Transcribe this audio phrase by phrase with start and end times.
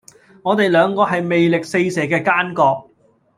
[0.41, 2.89] 我地兩個係魅力四射既奸角